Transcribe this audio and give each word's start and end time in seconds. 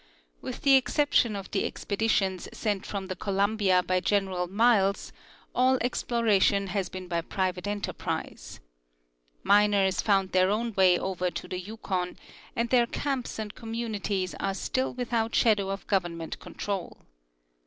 With 0.41 0.63
the 0.63 0.73
exception 0.77 1.35
of 1.35 1.51
the 1.51 1.63
expeditions 1.63 2.49
sent 2.51 2.87
from 2.87 3.05
the 3.05 3.15
Columbia 3.15 3.83
by 3.83 3.99
General 3.99 4.47
Miles, 4.47 5.13
all 5.53 5.77
exploration 5.79 6.69
has 6.69 6.89
been 6.89 7.07
by 7.07 7.21
private 7.21 7.67
enterprise. 7.67 8.59
Miners 9.43 10.01
found 10.01 10.31
their 10.31 10.49
own 10.49 10.73
way 10.73 10.97
over 10.97 11.29
to 11.29 11.47
the 11.47 11.59
Yukon, 11.59 12.17
and 12.55 12.71
their 12.71 12.87
camps 12.87 13.37
and 13.37 13.53
communities 13.53 14.33
are 14.39 14.55
still 14.55 14.91
without 14.91 15.35
shadow 15.35 15.69
of 15.69 15.85
government 15.85 16.39
con 16.39 16.55
trol. 16.55 16.97